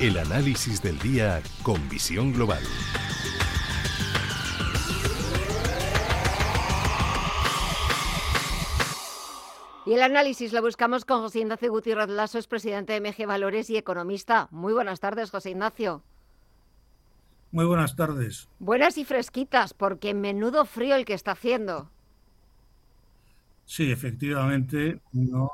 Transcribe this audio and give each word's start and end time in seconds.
El 0.00 0.18
análisis 0.18 0.82
del 0.82 0.98
día 0.98 1.42
con 1.62 1.88
visión 1.88 2.32
global. 2.32 2.62
Y 9.84 9.94
el 9.94 10.02
análisis 10.02 10.52
lo 10.52 10.62
buscamos 10.62 11.04
con 11.04 11.20
José 11.20 11.40
Ignacio 11.40 11.70
Gutiérrez 11.70 12.08
Lasso, 12.08 12.38
es 12.38 12.46
presidente 12.46 12.92
de 12.92 13.00
MG 13.00 13.26
Valores 13.26 13.68
y 13.68 13.76
economista. 13.76 14.48
Muy 14.50 14.72
buenas 14.72 15.00
tardes, 15.00 15.30
José 15.30 15.50
Ignacio. 15.50 16.02
Muy 17.50 17.66
buenas 17.66 17.96
tardes. 17.96 18.48
Buenas 18.60 18.96
y 18.96 19.04
fresquitas, 19.04 19.74
porque 19.74 20.14
menudo 20.14 20.64
frío 20.64 20.94
el 20.94 21.04
que 21.04 21.14
está 21.14 21.32
haciendo. 21.32 21.90
Sí, 23.66 23.90
efectivamente, 23.90 25.00
no, 25.12 25.50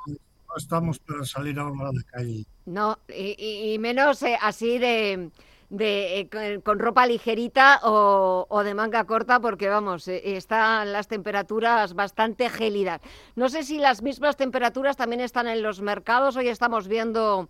estamos 0.57 0.99
para 0.99 1.25
salir 1.25 1.59
ahora 1.59 1.89
a 1.89 1.93
la 1.93 2.03
calle. 2.03 2.45
No, 2.67 2.99
y, 3.09 3.77
menos 3.79 4.23
eh, 4.23 4.39
así 4.41 4.79
de, 4.79 5.31
eh, 5.79 6.61
con, 6.65 6.79
ropa 6.79 7.07
ligerita 7.07 7.81
o, 7.83 8.63
de 8.65 8.75
manga 8.75 9.05
corta, 9.05 9.41
porque 9.41 9.69
vamos, 9.69 10.09
eh, 10.09 10.37
están 10.37 10.93
las 10.93 11.09
temperaturas 11.09 11.95
bastante 11.95 12.49
gélidas. 12.49 13.01
No 13.37 13.49
sé 13.49 13.63
si 13.65 13.79
las 13.79 14.03
mismas 14.03 14.37
temperaturas 14.37 14.97
también 14.97 15.21
están 15.21 15.47
en 15.49 15.63
los 15.63 15.81
mercados. 15.81 16.37
Hoy 16.37 16.49
estamos 16.49 16.89
viendo 16.89 17.49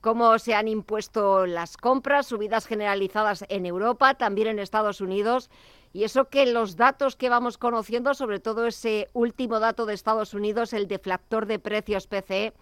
cómo 0.00 0.38
se 0.38 0.54
han 0.54 0.68
impuesto 0.68 1.46
las 1.46 1.76
compras, 1.76 2.26
subidas 2.26 2.66
generalizadas 2.66 3.44
en 3.48 3.66
Europa, 3.66 4.14
también 4.14 4.48
en 4.48 4.58
Estados 4.58 5.00
Unidos. 5.00 5.50
Y 5.92 6.04
eso 6.04 6.28
que 6.28 6.46
los 6.46 6.76
datos 6.76 7.16
que 7.16 7.28
vamos 7.28 7.58
conociendo, 7.58 8.14
sobre 8.14 8.38
todo 8.38 8.66
ese 8.66 9.08
último 9.12 9.58
dato 9.58 9.86
de 9.86 9.94
Estados 9.94 10.34
Unidos, 10.34 10.72
el 10.72 10.86
deflactor 10.86 11.46
de 11.46 11.58
precios 11.58 12.06
PCE, 12.06 12.52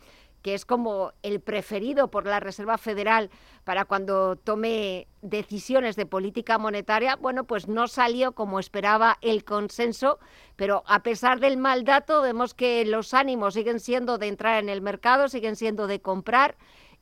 que 0.43 0.55
es 0.55 0.65
como 0.65 1.13
el 1.23 1.41
preferido 1.41 2.11
por 2.11 2.27
la 2.27 2.41
Reserva 2.41 2.79
Federal 2.79 3.31
para 3.65 3.85
cuando 3.85 4.37
tome 4.37 5.09
decisiones 5.21 5.97
de 5.97 6.07
política 6.07 6.59
monetaria, 6.59 7.17
bueno, 7.17 7.45
pues 7.45 7.69
no 7.69 7.89
salió 7.89 8.33
como 8.33 8.61
esperaba 8.61 9.19
el 9.21 9.45
consenso, 9.45 10.19
pero 10.57 10.85
a 10.87 11.03
pesar 11.03 11.41
del 11.41 11.57
mal 11.57 11.85
dato 11.85 12.23
vemos 12.23 12.55
que 12.55 12.85
los 12.85 13.15
ánimos 13.15 13.55
siguen 13.55 13.81
siendo 13.81 14.17
de 14.19 14.29
entrar 14.29 14.63
en 14.63 14.69
el 14.69 14.81
mercado, 14.81 15.29
siguen 15.29 15.57
siendo 15.57 15.87
de 15.87 16.01
comprar 16.01 16.57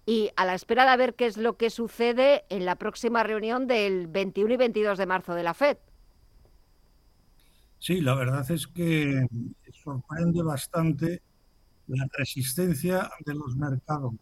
y 0.07 0.31
a 0.37 0.45
la 0.45 0.55
espera 0.55 0.91
de 0.91 0.97
ver 0.97 1.15
qué 1.15 1.27
es 1.27 1.37
lo 1.37 1.57
que 1.57 1.69
sucede 1.71 2.45
en 2.49 2.65
la 2.65 2.77
próxima 2.77 3.23
reunión 3.23 3.67
del 3.67 4.07
21 4.07 4.55
y 4.55 4.57
22 4.57 4.99
de 4.99 5.07
marzo 5.07 5.35
de 5.35 5.43
la 5.43 5.53
FED. 5.53 5.77
Sí, 7.79 8.01
la 8.01 8.15
verdad 8.15 8.51
es 8.51 8.67
que 8.67 9.27
sorprende 9.85 10.43
bastante 10.43 11.23
la 11.89 12.07
resistencia 12.19 13.11
de 13.25 13.35
los 13.35 13.57
mercados, 13.57 14.15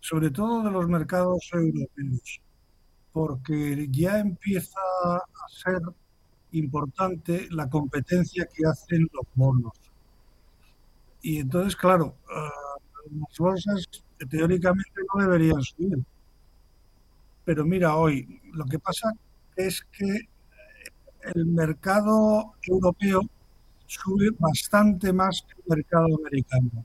sobre 0.00 0.30
todo 0.30 0.62
de 0.62 0.70
los 0.70 0.88
mercados 0.88 1.50
europeos, 1.52 2.40
porque 3.12 3.88
ya 3.90 4.18
empieza 4.20 4.80
a 5.12 5.20
ser 5.48 5.80
importante 6.52 7.46
la 7.50 7.68
competencia 7.68 8.46
que 8.46 8.66
hacen 8.66 9.06
los 9.12 9.26
bonos. 9.34 9.72
Y 11.22 11.38
entonces, 11.38 11.76
claro, 11.76 12.16
uh, 12.28 13.18
las 13.18 13.38
bolsas 13.38 13.86
teóricamente 14.30 15.00
no 15.14 15.22
deberían 15.22 15.62
subir. 15.62 15.98
Pero 17.44 17.64
mira, 17.64 17.96
hoy 17.96 18.40
lo 18.52 18.64
que 18.64 18.78
pasa 18.78 19.12
es 19.56 19.82
que 19.92 20.28
el 21.34 21.46
mercado 21.46 22.54
europeo 22.62 23.22
sube 23.86 24.30
bastante 24.38 25.12
más 25.12 25.44
que 25.46 25.54
el 25.62 25.76
mercado 25.76 26.06
americano. 26.16 26.84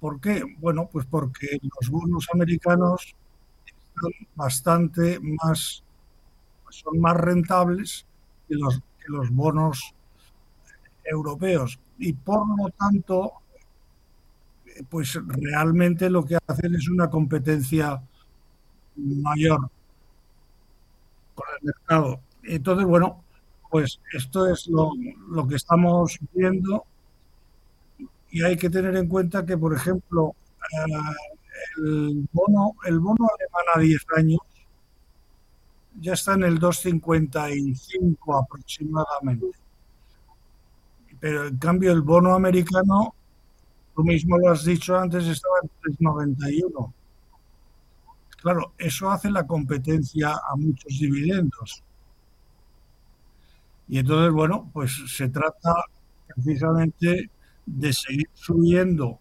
¿Por 0.00 0.20
qué? 0.20 0.42
Bueno, 0.58 0.88
pues 0.90 1.06
porque 1.06 1.58
los 1.62 1.90
bonos 1.90 2.26
americanos 2.32 3.16
están 3.66 4.28
bastante 4.36 5.18
más, 5.20 5.82
son 6.70 7.00
más 7.00 7.16
rentables 7.16 8.06
que 8.48 8.54
los, 8.54 8.78
que 8.78 9.08
los 9.08 9.30
bonos 9.30 9.94
europeos. 11.04 11.80
Y 11.98 12.12
por 12.12 12.46
lo 12.56 12.70
tanto, 12.70 13.32
pues 14.88 15.18
realmente 15.26 16.08
lo 16.10 16.24
que 16.24 16.38
hacen 16.46 16.74
es 16.74 16.88
una 16.88 17.10
competencia 17.10 18.00
mayor 18.96 19.70
con 21.34 21.46
el 21.58 21.66
mercado. 21.66 22.20
Entonces, 22.48 22.86
bueno, 22.86 23.24
pues 23.70 24.00
esto 24.14 24.46
es 24.46 24.68
lo, 24.68 24.92
que 25.46 25.56
estamos 25.56 26.18
viendo 26.32 26.84
y 28.30 28.42
hay 28.42 28.56
que 28.56 28.70
tener 28.70 28.96
en 28.96 29.06
cuenta 29.06 29.44
que, 29.44 29.58
por 29.58 29.74
ejemplo, 29.74 30.34
eh, 30.72 30.84
el, 31.76 32.26
bono, 32.32 32.74
el 32.86 32.98
bono 33.00 33.28
alemán 33.38 33.64
a 33.74 33.80
10 33.80 34.06
años 34.16 34.40
ya 36.00 36.14
está 36.14 36.34
en 36.34 36.44
el 36.44 36.58
2,55 36.58 38.42
aproximadamente. 38.42 39.58
Pero 41.20 41.48
en 41.48 41.58
cambio 41.58 41.92
el 41.92 42.00
bono 42.00 42.34
americano, 42.34 43.14
tú 43.94 44.04
mismo 44.04 44.38
lo 44.38 44.52
has 44.52 44.64
dicho 44.64 44.96
antes, 44.96 45.26
estaba 45.26 45.56
en 45.62 45.68
3,91. 45.98 46.92
Claro, 48.40 48.72
eso 48.78 49.10
hace 49.10 49.30
la 49.30 49.46
competencia 49.46 50.30
a 50.30 50.56
muchos 50.56 50.98
dividendos. 50.98 51.82
Y 53.88 53.98
entonces, 53.98 54.32
bueno, 54.32 54.70
pues 54.72 54.92
se 55.06 55.28
trata 55.28 55.74
precisamente 56.26 57.30
de 57.64 57.92
seguir 57.92 58.28
subiendo, 58.34 59.18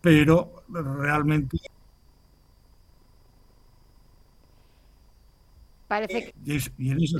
pero 0.00 0.62
realmente... 0.68 1.58
Parece 5.88 6.32
que... 6.44 6.60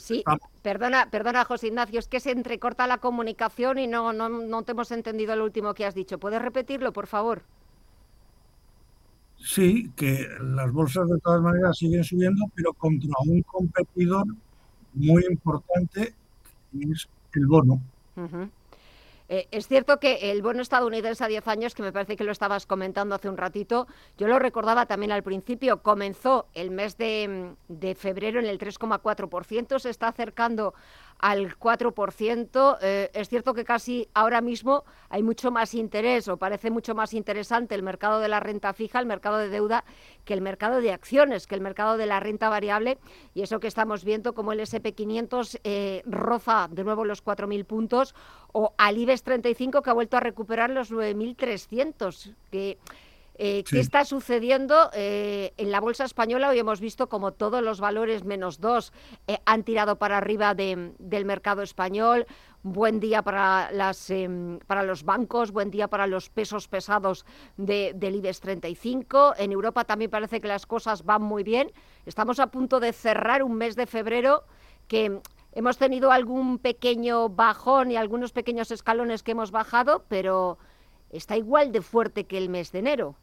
sí, 0.00 0.22
perdona, 0.62 1.10
perdona, 1.10 1.44
José 1.44 1.66
Ignacio, 1.66 1.98
es 1.98 2.06
que 2.06 2.20
se 2.20 2.30
entrecorta 2.30 2.86
la 2.86 2.98
comunicación 2.98 3.78
y 3.78 3.88
no, 3.88 4.12
no, 4.12 4.28
no 4.28 4.62
te 4.62 4.72
hemos 4.72 4.92
entendido 4.92 5.34
lo 5.34 5.42
último 5.42 5.74
que 5.74 5.84
has 5.84 5.94
dicho. 5.96 6.18
¿Puedes 6.18 6.40
repetirlo, 6.40 6.92
por 6.92 7.08
favor? 7.08 7.42
Sí, 9.36 9.90
que 9.96 10.28
las 10.40 10.70
bolsas 10.70 11.08
de 11.08 11.18
todas 11.18 11.40
maneras 11.42 11.76
siguen 11.78 12.04
subiendo, 12.04 12.44
pero 12.54 12.72
contra 12.74 13.10
un 13.26 13.42
competidor 13.42 14.26
muy 14.94 15.24
importante 15.30 16.14
es 16.72 17.08
el 17.34 17.46
bono. 17.46 17.80
Eh, 19.32 19.46
es 19.52 19.68
cierto 19.68 20.00
que 20.00 20.32
el 20.32 20.42
bono 20.42 20.60
estadounidense 20.60 21.22
a 21.22 21.28
10 21.28 21.46
años, 21.46 21.74
que 21.76 21.84
me 21.84 21.92
parece 21.92 22.16
que 22.16 22.24
lo 22.24 22.32
estabas 22.32 22.66
comentando 22.66 23.14
hace 23.14 23.28
un 23.28 23.36
ratito, 23.36 23.86
yo 24.18 24.26
lo 24.26 24.40
recordaba 24.40 24.86
también 24.86 25.12
al 25.12 25.22
principio, 25.22 25.82
comenzó 25.82 26.46
el 26.52 26.72
mes 26.72 26.98
de, 26.98 27.54
de 27.68 27.94
febrero 27.94 28.40
en 28.40 28.46
el 28.46 28.58
3,4%, 28.58 29.78
se 29.78 29.90
está 29.90 30.08
acercando 30.08 30.74
al 31.20 31.56
4%. 31.58 32.78
Eh, 32.80 33.10
es 33.12 33.28
cierto 33.28 33.54
que 33.54 33.64
casi 33.64 34.08
ahora 34.14 34.40
mismo 34.40 34.84
hay 35.08 35.22
mucho 35.22 35.50
más 35.50 35.74
interés 35.74 36.28
o 36.28 36.36
parece 36.36 36.70
mucho 36.70 36.94
más 36.94 37.14
interesante 37.14 37.74
el 37.74 37.82
mercado 37.82 38.20
de 38.20 38.28
la 38.28 38.40
renta 38.40 38.72
fija, 38.72 38.98
el 38.98 39.06
mercado 39.06 39.36
de 39.36 39.48
deuda, 39.48 39.84
que 40.24 40.34
el 40.34 40.40
mercado 40.40 40.80
de 40.80 40.92
acciones, 40.92 41.46
que 41.46 41.54
el 41.54 41.60
mercado 41.60 41.96
de 41.96 42.06
la 42.06 42.20
renta 42.20 42.48
variable. 42.48 42.98
Y 43.34 43.42
eso 43.42 43.60
que 43.60 43.68
estamos 43.68 44.04
viendo 44.04 44.32
como 44.32 44.52
el 44.52 44.60
SP500 44.60 45.60
eh, 45.64 46.02
roza 46.06 46.68
de 46.70 46.84
nuevo 46.84 47.04
los 47.04 47.24
4.000 47.24 47.64
puntos 47.66 48.14
o 48.52 48.72
al 48.78 48.98
IBEX 48.98 49.22
35 49.22 49.82
que 49.82 49.90
ha 49.90 49.94
vuelto 49.94 50.16
a 50.16 50.20
recuperar 50.20 50.70
los 50.70 50.90
9.300, 50.90 52.34
que 52.50 52.78
eh, 53.42 53.64
¿Qué 53.64 53.80
está 53.80 54.04
sucediendo 54.04 54.90
eh, 54.92 55.54
en 55.56 55.70
la 55.70 55.80
bolsa 55.80 56.04
española? 56.04 56.50
Hoy 56.50 56.58
hemos 56.58 56.78
visto 56.78 57.08
como 57.08 57.32
todos 57.32 57.62
los 57.62 57.80
valores 57.80 58.22
menos 58.22 58.60
dos 58.60 58.92
eh, 59.26 59.38
han 59.46 59.64
tirado 59.64 59.96
para 59.96 60.18
arriba 60.18 60.54
del 60.54 61.24
mercado 61.24 61.62
español. 61.62 62.26
Buen 62.62 63.00
día 63.00 63.22
para, 63.22 63.72
las, 63.72 64.10
em, 64.10 64.58
para 64.66 64.82
los 64.82 65.04
bancos, 65.04 65.52
buen 65.52 65.70
día 65.70 65.88
para 65.88 66.06
los 66.06 66.28
pesos 66.28 66.68
pesados 66.68 67.24
de, 67.56 67.92
del 67.94 68.16
IBEX 68.16 68.40
35. 68.40 69.32
En 69.38 69.52
Europa 69.52 69.84
también 69.86 70.10
parece 70.10 70.42
que 70.42 70.48
las 70.48 70.66
cosas 70.66 71.06
van 71.06 71.22
muy 71.22 71.42
bien. 71.42 71.72
Estamos 72.04 72.40
a 72.40 72.48
punto 72.48 72.78
de 72.78 72.92
cerrar 72.92 73.42
un 73.42 73.54
mes 73.54 73.74
de 73.74 73.86
febrero 73.86 74.44
que 74.86 75.18
hemos 75.52 75.78
tenido 75.78 76.12
algún 76.12 76.58
pequeño 76.58 77.30
bajón 77.30 77.90
y 77.90 77.96
algunos 77.96 78.32
pequeños 78.32 78.70
escalones 78.70 79.22
que 79.22 79.30
hemos 79.30 79.50
bajado, 79.50 80.04
pero 80.08 80.58
está 81.08 81.38
igual 81.38 81.72
de 81.72 81.80
fuerte 81.80 82.24
que 82.24 82.36
el 82.36 82.50
mes 82.50 82.70
de 82.72 82.80
enero. 82.80 83.16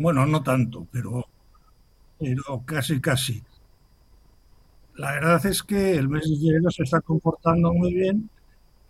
Bueno, 0.00 0.24
no 0.26 0.44
tanto, 0.44 0.86
pero, 0.92 1.26
pero 2.20 2.62
casi, 2.64 3.00
casi. 3.00 3.42
La 4.94 5.10
verdad 5.10 5.44
es 5.46 5.60
que 5.64 5.96
el 5.96 6.08
mes 6.08 6.22
de 6.40 6.50
enero 6.50 6.70
se 6.70 6.84
está 6.84 7.00
comportando 7.00 7.72
muy 7.72 7.92
bien. 7.92 8.30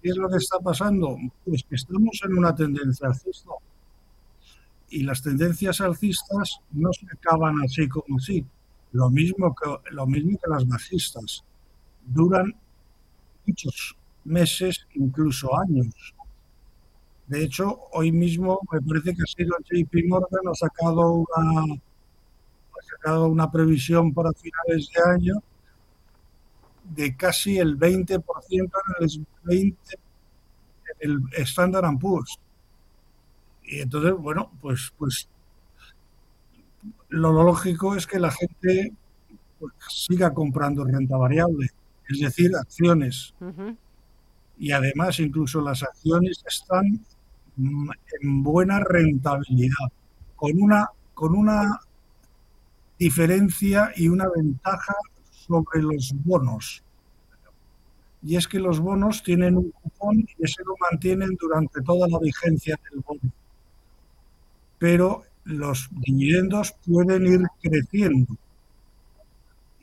¿Qué 0.02 0.10
es 0.10 0.16
lo 0.18 0.28
que 0.28 0.36
está 0.36 0.58
pasando? 0.58 1.16
Pues 1.46 1.64
que 1.64 1.76
estamos 1.76 2.20
en 2.24 2.36
una 2.36 2.54
tendencia 2.54 3.08
alcista. 3.08 3.52
Y 4.90 5.02
las 5.04 5.22
tendencias 5.22 5.80
alcistas 5.80 6.60
no 6.72 6.92
se 6.92 7.06
acaban 7.10 7.54
así 7.64 7.88
como 7.88 8.18
así. 8.18 8.44
Lo 8.92 9.08
mismo 9.08 9.54
que, 9.54 9.92
lo 9.92 10.06
mismo 10.06 10.38
que 10.38 10.50
las 10.50 10.68
bajistas. 10.68 11.42
Duran 12.04 12.54
muchos 13.46 13.96
meses, 14.24 14.86
incluso 14.92 15.58
años. 15.58 16.14
De 17.28 17.44
hecho, 17.44 17.80
hoy 17.92 18.10
mismo 18.10 18.60
me 18.72 18.80
parece 18.80 19.14
que 19.14 19.22
ha 19.22 19.26
sido 19.26 19.54
JP 19.58 20.08
Morgan 20.08 20.48
ha 20.50 20.54
sacado 20.54 21.12
una 21.12 21.74
ha 21.74 22.82
sacado 22.82 23.26
una 23.28 23.50
previsión 23.50 24.14
para 24.14 24.32
finales 24.32 24.88
de 24.94 25.12
año 25.14 25.42
de 26.84 27.14
casi 27.16 27.58
el 27.58 27.78
20% 27.78 28.24
en 28.50 29.04
el 29.04 29.26
20 29.44 29.98
en 31.00 31.10
el 31.10 31.22
Standard 31.42 31.98
Poor's. 31.98 32.38
Y 33.64 33.80
entonces, 33.80 34.14
bueno, 34.14 34.50
pues 34.62 34.90
pues 34.96 35.28
lo 37.10 37.32
lógico 37.32 37.94
es 37.94 38.06
que 38.06 38.18
la 38.18 38.30
gente 38.30 38.92
pues, 39.58 39.74
siga 39.90 40.32
comprando 40.32 40.84
renta 40.84 41.16
variable, 41.18 41.68
es 42.08 42.20
decir, 42.20 42.56
acciones. 42.56 43.34
Y 44.58 44.72
además, 44.72 45.20
incluso 45.20 45.60
las 45.60 45.82
acciones 45.82 46.42
están 46.46 47.04
en 47.58 48.42
buena 48.42 48.80
rentabilidad, 48.80 49.92
con 50.36 50.62
una, 50.62 50.88
con 51.14 51.34
una 51.34 51.80
diferencia 52.98 53.92
y 53.96 54.08
una 54.08 54.28
ventaja 54.34 54.94
sobre 55.30 55.82
los 55.82 56.12
bonos. 56.24 56.82
Y 58.22 58.36
es 58.36 58.48
que 58.48 58.58
los 58.58 58.80
bonos 58.80 59.22
tienen 59.22 59.56
un 59.56 59.70
cupón 59.70 60.18
y 60.18 60.44
ese 60.44 60.62
lo 60.64 60.74
mantienen 60.90 61.36
durante 61.40 61.80
toda 61.82 62.08
la 62.08 62.18
vigencia 62.18 62.78
del 62.90 63.00
bono. 63.00 63.32
Pero 64.78 65.24
los 65.44 65.88
dividendos 65.92 66.74
pueden 66.84 67.26
ir 67.26 67.40
creciendo 67.62 68.36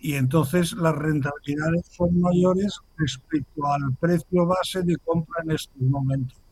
y 0.06 0.14
entonces 0.14 0.74
las 0.74 0.96
rentabilidades 0.96 1.88
son 1.88 2.22
mayores 2.22 2.80
respecto 2.96 3.66
al 3.66 3.96
precio 4.00 4.46
base 4.46 4.84
de 4.84 4.98
compra 4.98 5.42
en 5.44 5.52
estos 5.52 5.82
momentos. 5.82 6.45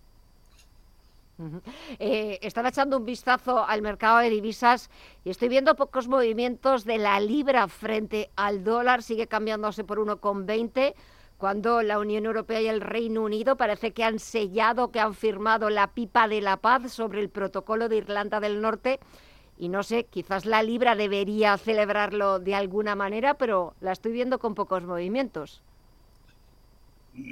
Eh, 2.00 2.38
estaba 2.42 2.70
echando 2.70 2.98
un 2.98 3.06
vistazo 3.06 3.66
al 3.66 3.82
mercado 3.82 4.20
de 4.20 4.30
divisas 4.30 4.90
y 5.26 5.32
estoy 5.32 5.50
viendo 5.50 5.76
pocos 5.76 6.08
movimientos 6.08 6.86
de 6.86 7.00
la 7.00 7.20
libra 7.20 7.68
frente 7.68 8.30
al 8.36 8.64
dólar, 8.64 9.02
sigue 9.02 9.28
cambiándose 9.28 9.84
por 9.84 10.00
1,20 10.00 10.94
cuando 11.44 11.82
la 11.82 12.00
Unión 12.00 12.26
Europea 12.26 12.62
y 12.62 12.68
el 12.68 12.80
Reino 12.80 13.24
Unido 13.24 13.58
parece 13.58 13.92
que 13.92 14.06
han 14.06 14.20
sellado, 14.20 14.92
que 14.92 15.02
han 15.02 15.14
firmado 15.14 15.70
la 15.70 15.88
pipa 15.88 16.28
de 16.28 16.40
la 16.40 16.56
paz 16.56 16.94
sobre 16.94 17.20
el 17.20 17.30
protocolo 17.30 17.90
de 17.90 17.98
Irlanda 17.98 18.40
del 18.40 18.62
Norte. 18.62 19.00
Y 19.58 19.68
no 19.68 19.84
sé, 19.84 20.06
quizás 20.06 20.46
la 20.46 20.64
libra 20.64 20.96
debería 20.96 21.58
celebrarlo 21.58 22.40
de 22.40 22.56
alguna 22.56 22.96
manera, 22.96 23.34
pero 23.34 23.74
la 23.82 23.92
estoy 23.92 24.14
viendo 24.14 24.40
con 24.40 24.56
pocos 24.56 24.86
movimientos. 24.86 25.62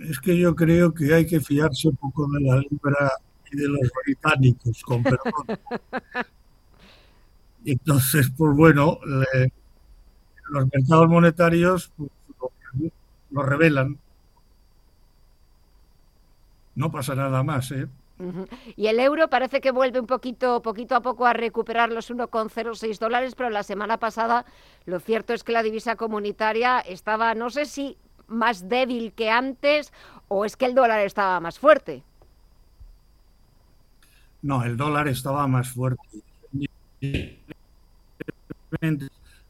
Es 0.10 0.20
que 0.20 0.38
yo 0.38 0.56
creo 0.56 0.94
que 0.94 1.14
hay 1.14 1.26
que 1.26 1.40
fiarse 1.40 1.88
un 1.88 1.96
poco 1.96 2.28
de 2.32 2.42
la 2.42 2.58
libra 2.58 3.12
y 3.52 3.58
de 3.58 3.68
los 3.68 3.92
británicos, 4.06 4.82
con 4.84 5.04
perdón. 5.04 5.60
Entonces, 7.66 8.32
pues 8.36 8.56
bueno, 8.56 9.00
los 10.50 10.66
mercados 10.74 11.08
monetarios 11.10 11.92
pues, 11.96 12.10
lo 13.30 13.44
revelan. 13.44 13.98
No 16.76 16.92
pasa 16.92 17.16
nada 17.16 17.44
más, 17.44 17.72
¿eh? 17.72 17.88
Y 18.76 18.88
el 18.88 19.00
euro 19.00 19.30
parece 19.30 19.62
que 19.62 19.72
vuelve 19.72 20.00
un 20.00 20.06
poquito, 20.06 20.62
poquito 20.62 20.96
a 20.96 21.02
poco 21.02 21.26
a 21.26 21.34
recuperar 21.34 21.92
los 21.92 22.12
1,06 22.12 23.00
dólares, 23.00 23.34
pero 23.36 23.50
la 23.50 23.64
semana 23.64 23.98
pasada 23.98 24.46
lo 24.86 25.00
cierto 25.00 25.34
es 25.34 25.44
que 25.44 25.52
la 25.52 25.64
divisa 25.64 25.96
comunitaria 25.96 26.80
estaba, 26.80 27.34
no 27.34 27.50
sé 27.50 27.66
si 27.66 27.98
más 28.28 28.70
débil 28.70 29.14
que 29.14 29.30
antes 29.30 29.92
o 30.28 30.46
es 30.46 30.56
que 30.56 30.66
el 30.66 30.76
dólar 30.76 31.00
estaba 31.02 31.40
más 31.40 31.58
fuerte. 31.60 32.04
No, 34.42 34.64
el 34.64 34.76
dólar 34.76 35.08
estaba 35.08 35.48
más 35.48 35.70
fuerte. 35.70 36.02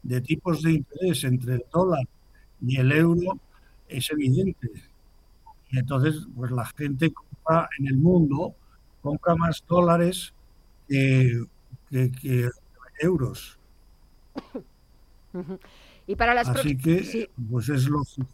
De 0.02 0.20
tipos 0.20 0.62
de 0.62 0.72
interés 0.72 1.24
entre 1.24 1.54
el 1.54 1.64
dólar 1.72 2.04
y 2.60 2.76
el 2.76 2.92
euro 2.92 3.38
es 3.88 4.10
evidente. 4.10 4.70
Y 5.70 5.78
entonces, 5.78 6.26
pues 6.36 6.50
la 6.50 6.66
gente 6.66 7.12
compra 7.12 7.68
en 7.78 7.86
el 7.86 7.96
mundo, 7.96 8.54
compra 9.00 9.34
más 9.36 9.64
dólares 9.66 10.32
que, 10.88 11.44
euros. 13.00 13.58
Y 16.06 16.16
para 16.16 16.34
las 16.34 16.48
Así 16.48 16.76
que, 16.76 17.30
pues 17.50 17.68
es 17.68 17.88
lógico. 17.88 18.28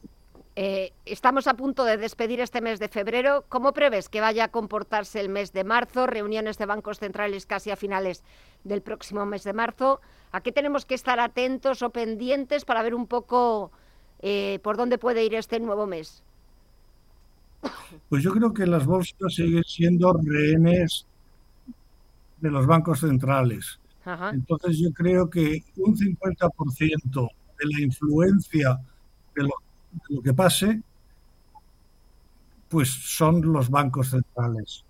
Eh, 0.61 0.93
estamos 1.05 1.47
a 1.47 1.55
punto 1.55 1.85
de 1.85 1.97
despedir 1.97 2.41
este 2.41 2.61
mes 2.61 2.81
de 2.81 2.89
febrero. 2.89 3.45
¿Cómo 3.49 3.73
prevés 3.73 4.09
que 4.09 4.21
vaya 4.21 4.43
a 4.43 4.49
comportarse 4.49 5.21
el 5.21 5.29
mes 5.29 5.53
de 5.53 5.63
marzo? 5.63 6.09
Reuniones 6.09 6.59
de 6.59 6.67
bancos 6.67 6.99
centrales 6.99 7.47
casi 7.47 7.71
a 7.71 7.77
finales 7.77 8.25
del 8.65 8.83
próximo 8.83 9.25
mes 9.25 9.45
de 9.45 9.53
marzo. 9.53 10.01
¿A 10.33 10.41
qué 10.41 10.51
tenemos 10.51 10.85
que 10.85 10.97
estar 10.97 11.21
atentos 11.21 11.81
o 11.83 11.91
pendientes 11.91 12.65
para 12.65 12.83
ver 12.83 12.97
un 12.97 13.07
poco 13.07 13.71
eh, 14.19 14.59
por 14.65 14.77
dónde 14.77 14.99
puede 14.99 15.25
ir 15.25 15.37
este 15.37 15.61
nuevo 15.61 15.87
mes? 15.87 16.25
Pues 18.09 18.25
yo 18.25 18.33
creo 18.33 18.53
que 18.53 18.67
las 18.67 18.85
bolsas 18.85 19.33
siguen 19.33 19.63
siendo 19.63 20.13
rehenes 20.13 21.07
de 22.41 22.51
los 22.51 22.67
bancos 22.67 22.99
centrales. 22.99 23.79
Entonces 24.33 24.77
yo 24.81 24.91
creo 24.91 25.31
que 25.31 25.63
un 25.77 25.97
50% 25.97 27.29
de 27.61 27.65
la 27.65 27.81
influencia 27.81 28.81
de 29.37 29.43
lo 29.45 29.51
lo 30.09 30.23
que 30.23 30.35
pase, 30.35 30.83
pues 32.69 32.89
son 32.89 33.53
los 33.53 33.71
bancos 33.71 34.11
centrales. 34.11 34.85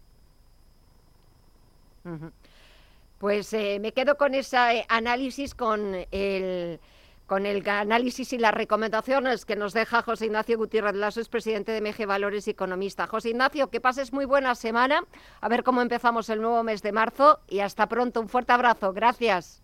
Pues 3.18 3.52
eh, 3.52 3.78
me 3.80 3.92
quedo 3.92 4.16
con 4.16 4.34
ese 4.34 4.84
análisis, 4.88 5.54
con 5.54 5.94
el, 6.10 6.80
con 7.26 7.46
el 7.46 7.68
análisis 7.68 8.32
y 8.32 8.38
las 8.38 8.54
recomendaciones 8.54 9.44
que 9.44 9.56
nos 9.56 9.74
deja 9.74 10.02
José 10.02 10.26
Ignacio 10.26 10.56
Gutiérrez 10.56 10.94
Lasso, 10.94 11.20
es 11.20 11.28
presidente 11.28 11.72
de 11.72 11.80
MG 11.80 12.06
Valores 12.06 12.46
y 12.46 12.52
economista. 12.52 13.06
José 13.06 13.30
Ignacio, 13.30 13.70
que 13.70 13.80
pases 13.80 14.12
muy 14.12 14.24
buena 14.24 14.54
semana, 14.54 15.02
a 15.40 15.48
ver 15.48 15.64
cómo 15.64 15.82
empezamos 15.82 16.28
el 16.30 16.40
nuevo 16.40 16.62
mes 16.62 16.82
de 16.82 16.92
marzo 16.92 17.40
y 17.48 17.60
hasta 17.60 17.88
pronto. 17.88 18.20
Un 18.20 18.28
fuerte 18.28 18.52
abrazo. 18.52 18.92
Gracias. 18.92 19.62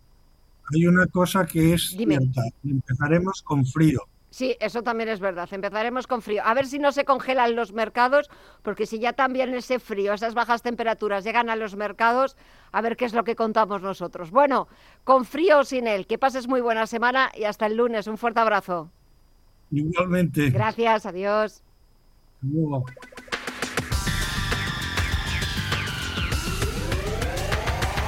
Hay 0.73 0.85
una 0.87 1.05
cosa 1.07 1.45
que 1.45 1.73
es 1.73 1.89
cierta. 1.89 2.41
Empezaremos 2.63 3.41
con 3.41 3.65
frío. 3.65 4.01
Sí, 4.35 4.57
eso 4.59 4.83
también 4.83 5.07
es 5.07 5.21
verdad. 5.21 5.47
Empezaremos 5.49 6.07
con 6.07 6.21
frío. 6.21 6.41
A 6.43 6.53
ver 6.53 6.65
si 6.65 6.77
no 6.77 6.91
se 6.91 7.05
congelan 7.05 7.55
los 7.55 7.71
mercados, 7.71 8.29
porque 8.63 8.85
si 8.85 8.99
ya 8.99 9.13
también 9.13 9.53
ese 9.53 9.79
frío, 9.79 10.11
esas 10.11 10.33
bajas 10.33 10.61
temperaturas 10.61 11.23
llegan 11.23 11.49
a 11.49 11.55
los 11.55 11.77
mercados, 11.77 12.35
a 12.73 12.81
ver 12.81 12.97
qué 12.97 13.05
es 13.05 13.13
lo 13.13 13.23
que 13.23 13.37
contamos 13.37 13.81
nosotros. 13.81 14.31
Bueno, 14.31 14.67
con 15.05 15.23
frío 15.23 15.59
o 15.59 15.63
sin 15.63 15.87
él, 15.87 16.05
que 16.05 16.17
pases 16.17 16.49
muy 16.49 16.59
buena 16.59 16.85
semana 16.85 17.31
y 17.33 17.45
hasta 17.45 17.65
el 17.65 17.77
lunes. 17.77 18.07
Un 18.07 18.17
fuerte 18.17 18.41
abrazo. 18.41 18.91
Igualmente. 19.71 20.49
Gracias, 20.49 21.05
adiós. 21.05 21.63